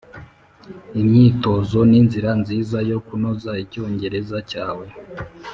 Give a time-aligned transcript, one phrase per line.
[1.01, 4.85] imyitozo ninzira nziza yo kunoza icyongereza cyawe